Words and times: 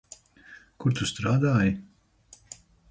Kur 0.83 0.95
tu 1.01 1.09
strādāji? 1.11 1.73